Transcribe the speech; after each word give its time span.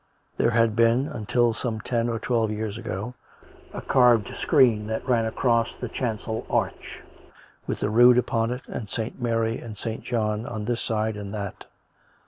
There 0.37 0.49
had 0.49 0.75
been, 0.75 1.07
until 1.07 1.53
some 1.53 1.79
ten 1.79 2.09
or 2.09 2.17
twelve 2.17 2.49
years 2.49 2.75
ago, 2.75 3.13
a 3.71 3.81
carved 3.83 4.35
screen 4.35 4.87
that 4.87 5.07
ran 5.07 5.25
across 5.25 5.75
the 5.75 5.87
chancel 5.89 6.43
arch, 6.49 7.01
with 7.67 7.81
the 7.81 7.89
Rood 7.91 8.17
upon 8.17 8.49
it, 8.49 8.63
and 8.67 8.89
St. 8.89 9.21
Mary 9.21 9.59
and 9.59 9.77
St. 9.77 10.01
John 10.03 10.47
on 10.47 10.65
this 10.65 10.81
side 10.81 11.15
and 11.15 11.31
that. 11.35 11.65